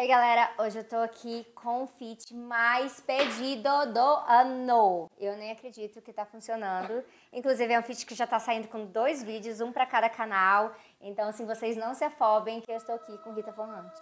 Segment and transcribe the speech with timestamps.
[0.00, 5.10] Ei galera, hoje eu tô aqui com o fit mais pedido do ano.
[5.18, 7.04] Eu nem acredito que tá funcionando.
[7.30, 10.74] Inclusive é um fit que já tá saindo com dois vídeos, um para cada canal.
[11.02, 14.00] Então assim, vocês não se afobem que eu estou aqui com Rita Forrante.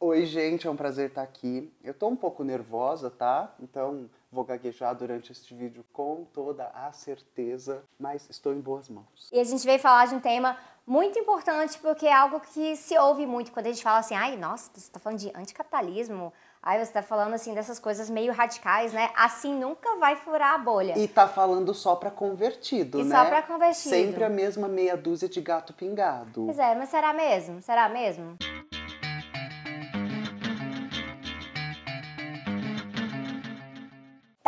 [0.00, 1.70] Oi gente, é um prazer estar aqui.
[1.84, 3.54] Eu tô um pouco nervosa, tá?
[3.60, 9.28] Então vou gaguejar durante este vídeo com toda a certeza, mas estou em boas mãos.
[9.32, 10.56] E a gente veio falar de um tema
[10.86, 14.36] muito importante porque é algo que se ouve muito quando a gente fala assim, ai,
[14.36, 16.32] nossa, você está falando de anticapitalismo,
[16.62, 19.10] ai, você está falando assim dessas coisas meio radicais, né?
[19.16, 20.98] Assim nunca vai furar a bolha.
[20.98, 23.16] E tá falando só para convertido, e né?
[23.16, 23.90] só para convertido.
[23.90, 26.44] Sempre a mesma meia dúzia de gato pingado.
[26.46, 27.60] Pois é, mas será mesmo?
[27.62, 28.36] Será mesmo?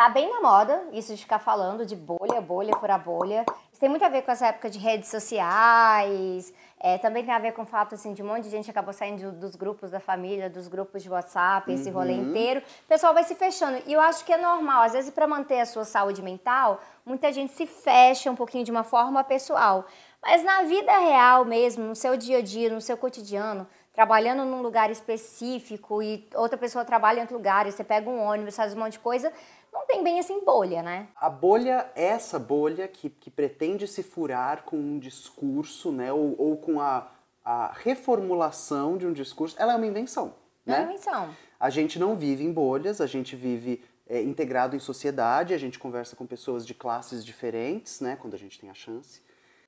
[0.02, 3.44] Tá bem na moda isso de ficar falando de bolha, bolha, furar bolha.
[3.70, 6.52] Isso tem muito a ver com essa época de redes sociais.
[6.80, 8.92] É, também tem a ver com o fato assim, de um monte de gente acabou
[8.92, 11.94] saindo dos grupos da família, dos grupos de WhatsApp, esse uhum.
[11.94, 12.58] rolê inteiro.
[12.84, 13.80] O pessoal vai se fechando.
[13.86, 14.82] E eu acho que é normal.
[14.82, 18.72] Às vezes, para manter a sua saúde mental, muita gente se fecha um pouquinho de
[18.72, 19.86] uma forma pessoal.
[20.20, 24.62] Mas na vida real mesmo, no seu dia a dia, no seu cotidiano, trabalhando num
[24.62, 28.74] lugar específico e outra pessoa trabalha em outro lugar, e você pega um ônibus, faz
[28.74, 29.32] um monte de coisa,
[29.72, 31.08] não tem bem assim bolha, né?
[31.16, 36.12] A bolha, essa bolha que, que pretende se furar com um discurso, né?
[36.12, 37.10] Ou, ou com a,
[37.44, 40.34] a reformulação de um discurso, ela é uma invenção.
[40.64, 40.76] Né?
[40.76, 41.30] É uma invenção.
[41.58, 45.78] A gente não vive em bolhas, a gente vive é, integrado em sociedade, a gente
[45.78, 48.16] conversa com pessoas de classes diferentes, né?
[48.20, 49.22] Quando a gente tem a chance.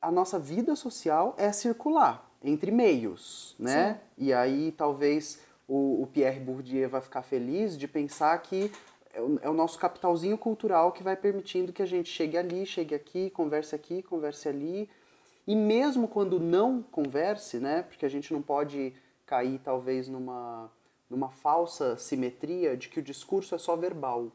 [0.04, 3.94] A nossa vida social é circular entre meios, né?
[3.94, 4.26] Sim.
[4.26, 8.70] E aí talvez o, o Pierre Bourdieu vai ficar feliz de pensar que
[9.14, 12.66] é o, é o, nosso capitalzinho cultural que vai permitindo que a gente chegue ali,
[12.66, 14.90] chegue aqui, converse aqui, converse ali.
[15.46, 18.92] E mesmo quando não converse, né, porque a gente não pode
[19.24, 20.70] cair talvez numa,
[21.08, 24.30] numa falsa simetria de que o discurso é só verbal.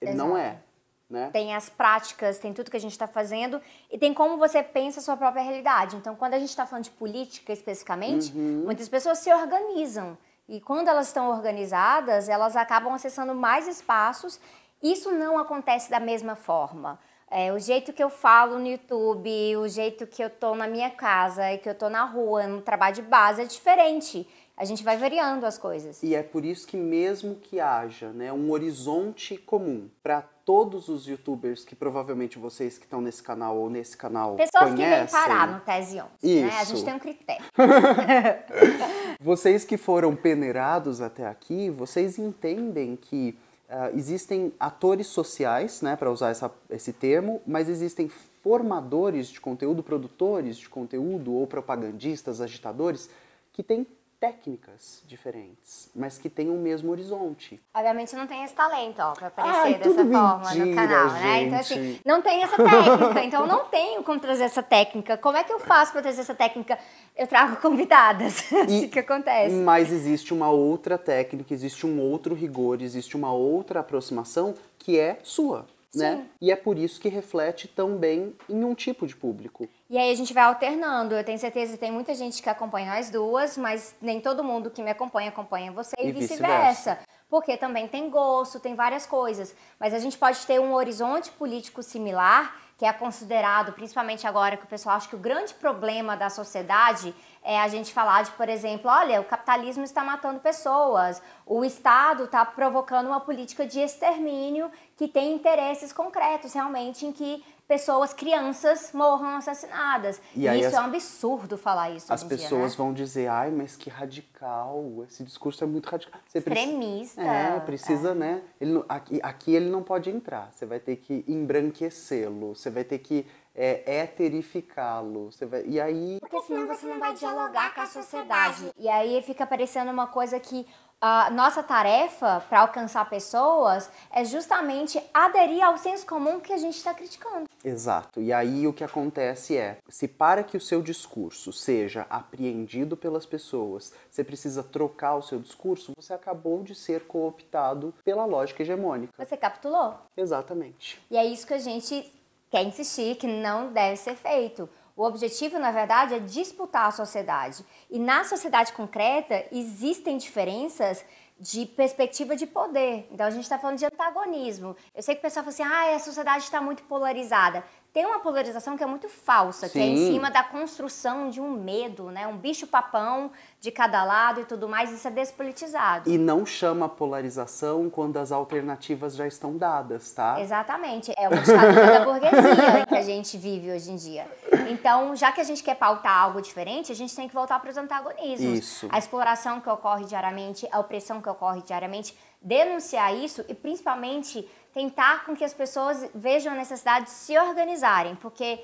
[0.00, 0.28] Ele Exato.
[0.28, 0.62] não é.
[1.10, 1.28] Né?
[1.32, 5.00] Tem as práticas, tem tudo que a gente está fazendo e tem como você pensa
[5.00, 5.96] a sua própria realidade.
[5.96, 8.62] Então, quando a gente está falando de política especificamente, uhum.
[8.64, 10.16] muitas pessoas se organizam.
[10.48, 14.38] E quando elas estão organizadas, elas acabam acessando mais espaços.
[14.80, 16.98] Isso não acontece da mesma forma.
[17.28, 20.90] É, o jeito que eu falo no YouTube, o jeito que eu tô na minha
[20.90, 24.28] casa e que eu tô na rua, no trabalho de base, é diferente.
[24.60, 26.02] A gente vai variando as coisas.
[26.02, 31.06] E é por isso que mesmo que haja né, um horizonte comum para todos os
[31.06, 35.06] youtubers que provavelmente vocês que estão nesse canal ou nesse canal Pessoas conhecem.
[35.06, 36.44] que vêm parar no Tese 11, Isso.
[36.44, 36.60] né?
[36.60, 37.44] A gente tem um critério.
[39.18, 43.38] vocês que foram peneirados até aqui, vocês entendem que
[43.70, 48.10] uh, existem atores sociais, né, para usar essa, esse termo, mas existem
[48.42, 53.08] formadores de conteúdo, produtores de conteúdo ou propagandistas, agitadores
[53.54, 53.86] que têm
[54.20, 57.58] técnicas diferentes, mas que têm o mesmo horizonte.
[57.74, 61.22] Obviamente não tem esse talento, ó, pra aparecer Ai, dessa forma mentira, no canal, gente.
[61.22, 61.42] né?
[61.44, 65.16] Então assim, não tem essa técnica, então não tenho como trazer essa técnica.
[65.16, 66.78] Como é que eu faço para trazer essa técnica?
[67.16, 69.54] Eu trago convidadas, assim que acontece.
[69.54, 75.18] Mas existe uma outra técnica, existe um outro rigor, existe uma outra aproximação que é
[75.22, 76.26] sua né?
[76.40, 79.68] E é por isso que reflete tão bem em um tipo de público.
[79.88, 81.14] E aí a gente vai alternando.
[81.14, 84.70] Eu tenho certeza que tem muita gente que acompanha nós duas, mas nem todo mundo
[84.70, 86.94] que me acompanha acompanha você e, e vice-versa.
[86.94, 89.54] Vice porque também tem gosto, tem várias coisas.
[89.78, 94.64] Mas a gente pode ter um horizonte político similar, que é considerado, principalmente agora que
[94.64, 98.48] o pessoal acha que o grande problema da sociedade é a gente falar de, por
[98.48, 104.70] exemplo, olha, o capitalismo está matando pessoas, o Estado está provocando uma política de extermínio
[104.96, 110.20] que tem interesses concretos realmente em que pessoas, crianças, morram assassinadas.
[110.34, 112.12] E, e isso as, é um absurdo falar isso.
[112.12, 112.74] As pessoas dia, né?
[112.76, 116.20] vão dizer, ai, mas que radical, esse discurso é muito radical.
[116.26, 117.22] Você Extremista.
[117.22, 118.14] Precisa, é, precisa, é.
[118.14, 118.42] né?
[118.60, 122.98] Ele, aqui, aqui ele não pode entrar, você vai ter que embranquecê-lo, você vai ter
[122.98, 125.30] que é, eterificá-lo.
[125.48, 125.64] Vai...
[125.66, 126.18] E aí.
[126.18, 128.72] Porque senão você não vai dialogar com a sociedade.
[128.76, 130.66] E aí fica parecendo uma coisa que
[131.00, 136.76] a nossa tarefa para alcançar pessoas é justamente aderir ao senso comum que a gente
[136.76, 137.48] está criticando.
[137.64, 138.20] Exato.
[138.20, 143.24] E aí o que acontece é, se para que o seu discurso seja apreendido pelas
[143.24, 149.12] pessoas, você precisa trocar o seu discurso, você acabou de ser cooptado pela lógica hegemônica.
[149.16, 149.94] Você capitulou.
[150.16, 151.00] Exatamente.
[151.10, 152.12] E é isso que a gente
[152.50, 154.68] quer insistir que não deve ser feito.
[155.00, 157.64] O objetivo, na verdade, é disputar a sociedade.
[157.88, 161.02] E na sociedade concreta existem diferenças
[161.38, 163.08] de perspectiva de poder.
[163.10, 164.76] Então a gente está falando de antagonismo.
[164.94, 168.20] Eu sei que o pessoal fala assim, ah, a sociedade está muito polarizada tem uma
[168.20, 169.72] polarização que é muito falsa, Sim.
[169.72, 172.26] que é em cima da construção de um medo, né?
[172.26, 176.08] Um bicho-papão de cada lado e tudo mais, isso é despolitizado.
[176.08, 180.40] E não chama polarização quando as alternativas já estão dadas, tá?
[180.40, 181.12] Exatamente.
[181.16, 184.26] É uma ditadura da burguesia que a gente vive hoje em dia.
[184.70, 187.70] Então, já que a gente quer pautar algo diferente, a gente tem que voltar para
[187.70, 188.58] os antagonismos.
[188.58, 188.88] Isso.
[188.90, 195.24] A exploração que ocorre diariamente, a opressão que ocorre diariamente, denunciar isso e principalmente tentar
[195.24, 198.60] com que as pessoas vejam a necessidade de se organizarem, porque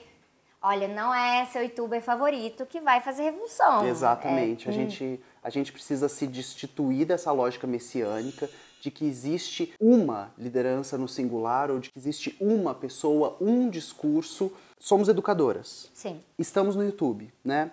[0.62, 3.86] olha, não é seu youtuber favorito que vai fazer revolução.
[3.86, 4.68] Exatamente.
[4.68, 4.76] É, a, hum.
[4.76, 8.48] gente, a gente precisa se destituir dessa lógica messiânica
[8.80, 14.52] de que existe uma liderança no singular ou de que existe uma pessoa, um discurso.
[14.78, 15.90] Somos educadoras.
[15.94, 16.20] Sim.
[16.38, 17.72] Estamos no YouTube, né?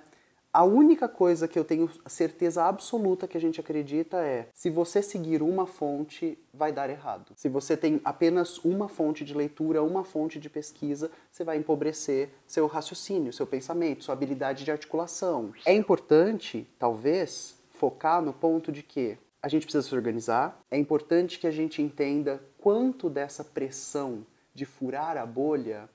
[0.54, 5.02] A única coisa que eu tenho certeza absoluta que a gente acredita é: se você
[5.02, 7.34] seguir uma fonte, vai dar errado.
[7.36, 12.30] Se você tem apenas uma fonte de leitura, uma fonte de pesquisa, você vai empobrecer
[12.46, 15.52] seu raciocínio, seu pensamento, sua habilidade de articulação.
[15.66, 21.40] É importante, talvez, focar no ponto de que a gente precisa se organizar, é importante
[21.40, 24.24] que a gente entenda quanto dessa pressão
[24.54, 25.90] de furar a bolha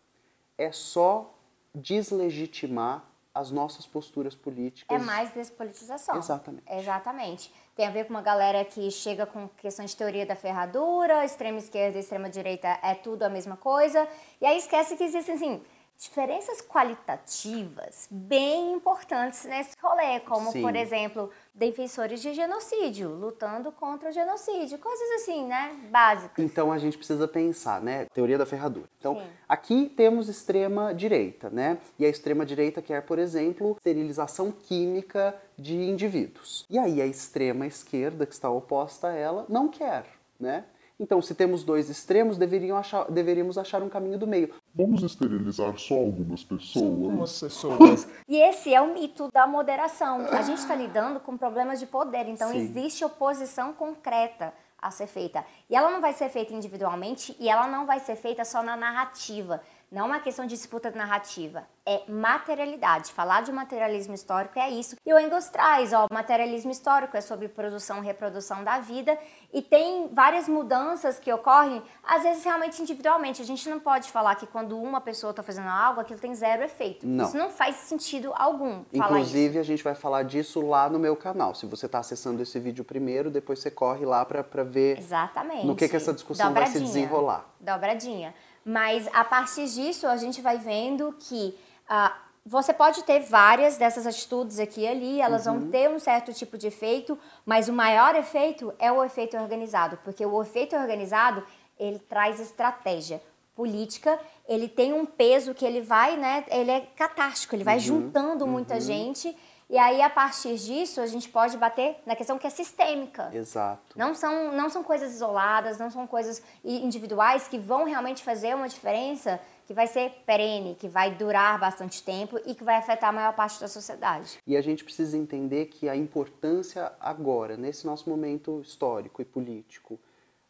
[0.58, 1.32] é só
[1.72, 3.07] deslegitimar
[3.38, 5.00] as nossas posturas políticas.
[5.00, 6.16] É mais despolitização.
[6.16, 6.64] Exatamente.
[6.68, 7.54] Exatamente.
[7.76, 11.58] Tem a ver com uma galera que chega com questões de teoria da ferradura, extrema
[11.58, 14.08] esquerda e extrema direita é tudo a mesma coisa,
[14.40, 15.62] e aí esquece que existem, assim,
[15.98, 20.62] diferenças qualitativas bem importantes nesse rolê, como, Sim.
[20.62, 26.38] por exemplo, defensores de genocídio, lutando contra o genocídio, coisas assim, né, básicas.
[26.38, 28.88] Então a gente precisa pensar, né, teoria da ferradura.
[29.00, 29.26] Então, Sim.
[29.48, 31.78] aqui temos extrema direita, né?
[31.98, 36.64] E a extrema direita quer, por exemplo, esterilização química de indivíduos.
[36.70, 40.04] E aí a extrema esquerda, que está oposta a ela, não quer,
[40.38, 40.64] né?
[41.00, 44.52] Então, se temos dois extremos, deveriam achar, deveríamos achar um caminho do meio.
[44.74, 46.84] Vamos esterilizar só algumas pessoas?
[46.84, 48.08] Algumas pessoas.
[48.28, 50.26] e esse é o mito da moderação.
[50.30, 52.58] A gente está lidando com problemas de poder, então Sim.
[52.58, 55.44] existe oposição concreta a ser feita.
[55.68, 58.76] E ela não vai ser feita individualmente e ela não vai ser feita só na
[58.76, 59.60] narrativa.
[59.90, 63.10] Não é uma questão de disputa narrativa, é materialidade.
[63.10, 64.96] Falar de materialismo histórico é isso.
[65.04, 69.18] E o Engels traz, ó, materialismo histórico é sobre produção e reprodução da vida
[69.50, 73.40] e tem várias mudanças que ocorrem, às vezes realmente individualmente.
[73.40, 76.62] A gente não pode falar que quando uma pessoa está fazendo algo, aquilo tem zero
[76.62, 77.06] efeito.
[77.06, 77.24] Não.
[77.24, 78.84] Isso não faz sentido algum.
[78.92, 81.54] Inclusive, a gente vai falar disso lá no meu canal.
[81.54, 85.66] Se você está acessando esse vídeo primeiro, depois você corre lá para ver Exatamente.
[85.66, 86.78] no que, que essa discussão Dobradinha.
[86.78, 87.46] vai se desenrolar.
[87.58, 88.34] Dobradinha.
[88.68, 94.06] Mas a partir disso, a gente vai vendo que ah, você pode ter várias dessas
[94.06, 95.60] atitudes aqui e ali, elas uhum.
[95.60, 99.98] vão ter um certo tipo de efeito, mas o maior efeito é o efeito organizado,
[100.04, 101.42] porque o efeito organizado
[101.80, 103.22] ele traz estratégia
[103.56, 106.44] política, ele tem um peso que ele vai, né?
[106.50, 107.80] Ele é catártico, ele vai uhum.
[107.80, 108.80] juntando muita uhum.
[108.82, 109.34] gente
[109.70, 113.30] e aí, a partir disso, a gente pode bater na questão que é sistêmica.
[113.34, 113.98] Exato.
[113.98, 118.66] Não são, não são coisas isoladas, não são coisas individuais que vão realmente fazer uma
[118.66, 123.12] diferença que vai ser perene, que vai durar bastante tempo e que vai afetar a
[123.12, 124.38] maior parte da sociedade.
[124.46, 130.00] E a gente precisa entender que a importância agora, nesse nosso momento histórico e político,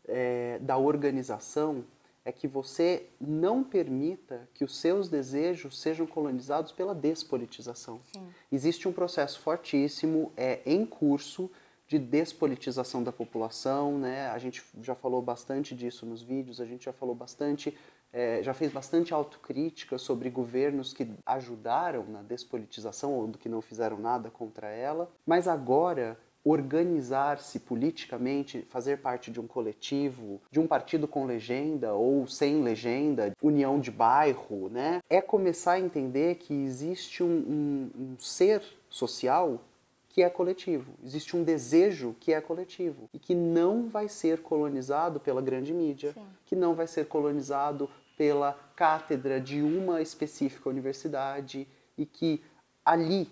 [0.07, 1.85] é, da organização
[2.25, 8.01] é que você não permita que os seus desejos sejam colonizados pela despolitização.
[8.13, 8.29] Sim.
[8.53, 11.51] Existe um processo fortíssimo é, em curso
[11.89, 14.29] de despolitização da população, né?
[14.29, 17.77] A gente já falou bastante disso nos vídeos, a gente já falou bastante,
[18.13, 23.99] é, já fez bastante autocrítica sobre governos que ajudaram na despolitização ou que não fizeram
[23.99, 25.11] nada contra ela.
[25.25, 32.27] Mas agora organizar-se politicamente, fazer parte de um coletivo, de um partido com legenda ou
[32.27, 35.01] sem legenda, união de bairro, né?
[35.11, 39.61] É começar a entender que existe um, um, um ser social
[40.09, 45.21] que é coletivo, existe um desejo que é coletivo e que não vai ser colonizado
[45.21, 46.27] pela grande mídia, Sim.
[46.45, 52.43] que não vai ser colonizado pela cátedra de uma específica universidade e que
[52.85, 53.29] ali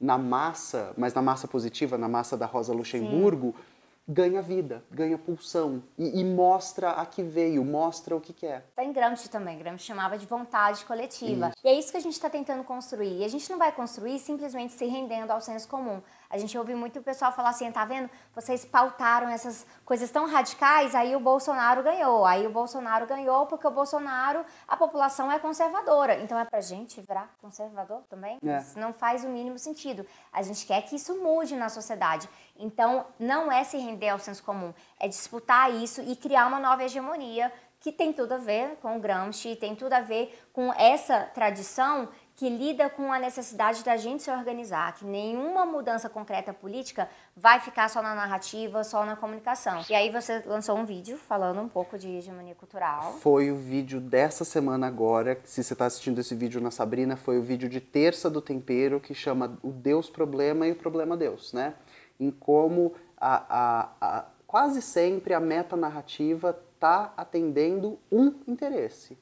[0.00, 3.64] na massa, mas na massa positiva, na massa da Rosa Luxemburgo, Sim.
[4.08, 8.66] ganha vida, ganha pulsão e, e, mostra a que veio, mostra o que quer.
[8.70, 11.48] Está em Gramsci também, Gramsci chamava de vontade coletiva.
[11.48, 11.58] Isso.
[11.64, 13.18] E é isso que a gente está tentando construir.
[13.18, 16.00] E a gente não vai construir simplesmente se rendendo ao senso comum.
[16.30, 18.10] A gente ouve muito o pessoal falar assim, tá vendo?
[18.34, 22.24] Vocês pautaram essas coisas tão radicais, aí o Bolsonaro ganhou.
[22.26, 26.20] Aí o Bolsonaro ganhou porque o Bolsonaro, a população é conservadora.
[26.20, 28.38] Então é pra gente virar conservador também?
[28.44, 28.58] É.
[28.58, 30.04] Isso não faz o mínimo sentido.
[30.32, 32.28] A gente quer que isso mude na sociedade.
[32.58, 36.82] Então não é se render ao senso comum, é disputar isso e criar uma nova
[36.82, 41.20] hegemonia que tem tudo a ver com o Gramsci, tem tudo a ver com essa
[41.32, 42.08] tradição
[42.38, 47.58] que lida com a necessidade da gente se organizar, que nenhuma mudança concreta política vai
[47.58, 49.84] ficar só na narrativa, só na comunicação.
[49.90, 53.14] E aí você lançou um vídeo falando um pouco de hegemonia cultural.
[53.14, 57.40] Foi o vídeo dessa semana agora, se você está assistindo esse vídeo na Sabrina, foi
[57.40, 61.52] o vídeo de terça do tempero que chama o Deus Problema e o Problema Deus,
[61.52, 61.74] né?
[62.20, 69.18] Em como a, a, a quase sempre a meta narrativa está atendendo um interesse.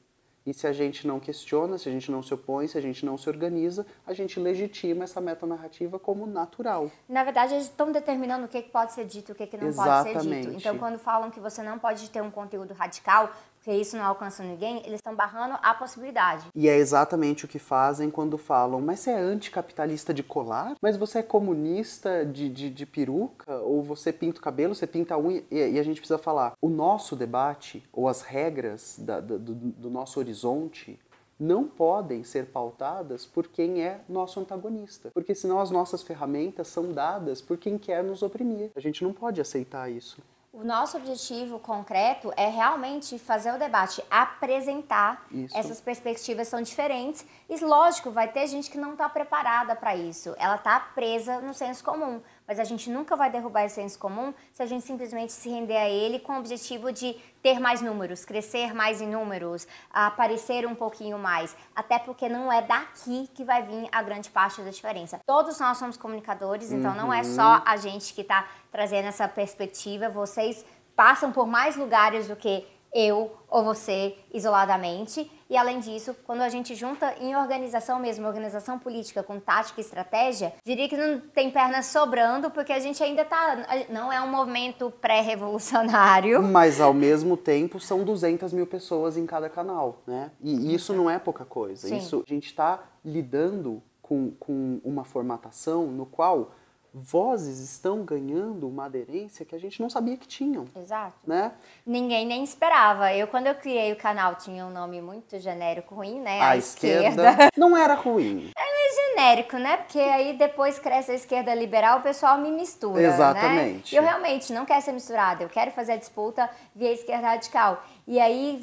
[0.47, 3.05] E se a gente não questiona, se a gente não se opõe, se a gente
[3.05, 6.89] não se organiza, a gente legitima essa metanarrativa como natural.
[7.09, 10.13] Na verdade, eles estão determinando o que pode ser dito e o que não Exatamente.
[10.13, 10.55] pode ser dito.
[10.55, 14.43] Então, quando falam que você não pode ter um conteúdo radical, porque isso não alcança
[14.43, 16.45] ninguém, eles estão barrando a possibilidade.
[16.55, 20.75] E é exatamente o que fazem quando falam, mas você é anticapitalista de colar?
[20.81, 23.57] Mas você é comunista de, de, de peruca?
[23.57, 25.43] Ou você pinta o cabelo, você pinta a unha?
[25.51, 29.89] E, e a gente precisa falar, o nosso debate, ou as regras da, do, do
[29.89, 30.99] nosso horizonte,
[31.39, 36.91] não podem ser pautadas por quem é nosso antagonista, porque senão as nossas ferramentas são
[36.91, 38.71] dadas por quem quer nos oprimir.
[38.75, 40.21] A gente não pode aceitar isso.
[40.59, 45.55] O nosso objetivo concreto é realmente fazer o debate, apresentar isso.
[45.55, 47.23] essas perspectivas são diferentes.
[47.47, 50.33] E lógico, vai ter gente que não está preparada para isso.
[50.39, 54.33] Ela está presa no senso comum mas a gente nunca vai derrubar esse senso comum
[54.53, 57.13] se a gente simplesmente se render a ele com o objetivo de
[57.43, 61.55] ter mais números, crescer mais em números, aparecer um pouquinho mais.
[61.75, 65.19] Até porque não é daqui que vai vir a grande parte da diferença.
[65.25, 66.97] Todos nós somos comunicadores, então uhum.
[66.97, 70.09] não é só a gente que está trazendo essa perspectiva.
[70.09, 75.31] Vocês passam por mais lugares do que eu ou você isoladamente.
[75.49, 79.83] E além disso, quando a gente junta em organização mesmo, organização política com tática e
[79.83, 83.65] estratégia, diria que não tem pernas sobrando, porque a gente ainda tá.
[83.89, 86.43] Não é um movimento pré-revolucionário.
[86.43, 90.31] Mas ao mesmo tempo são 200 mil pessoas em cada canal, né?
[90.41, 91.87] E isso não é pouca coisa.
[91.87, 91.97] Sim.
[91.97, 96.51] Isso a gente está lidando com, com uma formatação no qual
[96.93, 100.65] vozes estão ganhando uma aderência que a gente não sabia que tinham.
[100.75, 101.15] Exato.
[101.25, 101.51] Né?
[101.85, 103.13] Ninguém nem esperava.
[103.13, 106.41] Eu, quando eu criei o canal, tinha um nome muito genérico, ruim, né?
[106.41, 107.07] A, a esquerda.
[107.09, 107.49] esquerda.
[107.57, 108.51] Não era ruim.
[108.57, 109.77] É meio genérico, né?
[109.77, 113.01] Porque aí depois cresce a esquerda liberal, o pessoal me mistura.
[113.01, 113.07] Né?
[113.07, 113.93] Exatamente.
[113.93, 113.99] Né?
[113.99, 115.43] Eu realmente não quero ser misturada.
[115.43, 117.83] Eu quero fazer a disputa via esquerda radical.
[118.07, 118.61] E aí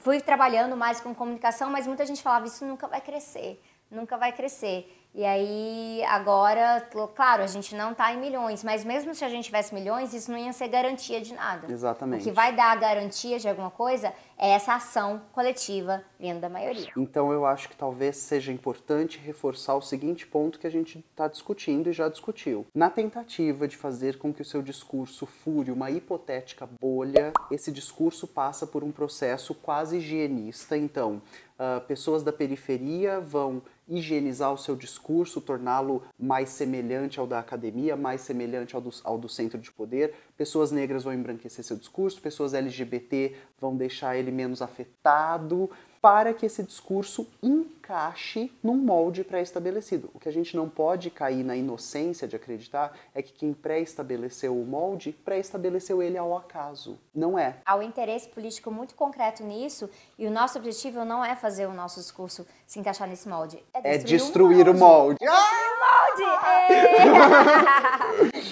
[0.00, 3.60] fui trabalhando mais com comunicação, mas muita gente falava: isso nunca vai crescer.
[3.90, 5.03] Nunca vai crescer.
[5.14, 9.44] E aí, agora, claro, a gente não está em milhões, mas mesmo se a gente
[9.44, 11.72] tivesse milhões, isso não ia ser garantia de nada.
[11.72, 12.22] Exatamente.
[12.22, 16.48] O que vai dar a garantia de alguma coisa é essa ação coletiva vindo da
[16.48, 16.90] maioria.
[16.96, 21.28] Então, eu acho que talvez seja importante reforçar o seguinte ponto que a gente está
[21.28, 22.66] discutindo e já discutiu.
[22.74, 28.26] Na tentativa de fazer com que o seu discurso fure uma hipotética bolha, esse discurso
[28.26, 30.76] passa por um processo quase higienista.
[30.76, 31.22] Então,
[31.56, 37.96] uh, pessoas da periferia vão higienizar o seu discurso, torná-lo mais semelhante ao da academia,
[37.96, 40.14] mais semelhante ao do, ao do centro de poder.
[40.36, 45.70] Pessoas negras vão embranquecer seu discurso, pessoas LGBT vão deixar ele menos afetado
[46.04, 50.10] para que esse discurso encaixe num molde pré-estabelecido.
[50.12, 54.54] O que a gente não pode cair na inocência de acreditar é que quem pré-estabeleceu
[54.54, 56.98] o molde, pré-estabeleceu ele ao acaso.
[57.14, 57.56] Não é.
[57.64, 61.72] Há um interesse político muito concreto nisso e o nosso objetivo não é fazer o
[61.72, 63.64] nosso discurso se encaixar nesse molde.
[63.72, 64.76] É destruir, é destruir o molde.
[64.76, 65.18] O molde.
[65.20, 65.73] Destruir
[66.22, 67.68] o molde!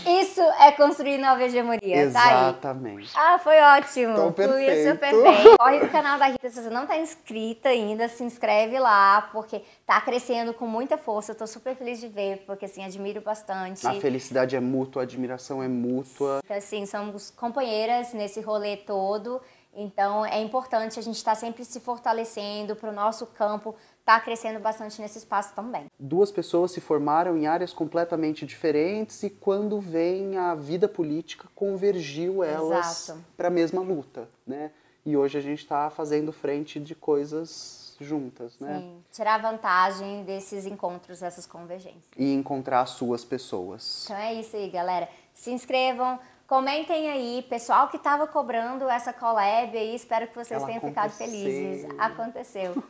[0.06, 0.20] É.
[0.22, 3.12] Isso é construir nova hegemonia, Exatamente.
[3.12, 3.34] Tá.
[3.34, 4.12] Ah, foi ótimo.
[4.12, 4.90] Então, perfeito.
[4.90, 5.56] super bem.
[5.56, 9.22] Corre no canal da Rita se você não está inscrito inscrita ainda, se inscreve lá,
[9.32, 11.32] porque tá crescendo com muita força.
[11.32, 13.86] Eu tô super feliz de ver, porque assim, admiro bastante.
[13.86, 16.40] A felicidade é mútua, a admiração é mútua.
[16.44, 19.40] Então, assim, somos companheiras nesse rolê todo.
[19.74, 24.18] Então é importante a gente estar tá sempre se fortalecendo para o nosso campo estar
[24.18, 25.86] tá crescendo bastante nesse espaço também.
[25.98, 32.44] Duas pessoas se formaram em áreas completamente diferentes e quando vem a vida política convergiu
[32.44, 34.70] elas para a mesma luta, né?
[35.04, 38.78] e hoje a gente está fazendo frente de coisas juntas, né?
[38.78, 42.04] Sim, tirar vantagem desses encontros, dessas convergências.
[42.16, 44.04] E encontrar suas pessoas.
[44.04, 45.08] Então é isso aí, galera.
[45.34, 50.66] Se inscrevam, comentem aí, pessoal que estava cobrando essa collab aí, espero que vocês Ela
[50.66, 51.10] tenham aconteceu.
[51.10, 51.90] ficado felizes.
[51.98, 52.82] Aconteceu.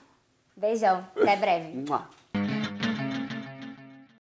[0.56, 1.84] Beijão, até breve.